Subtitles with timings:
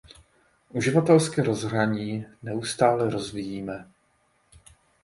[0.69, 3.89] Uživatelské rozhraní neustále rozvíjíme.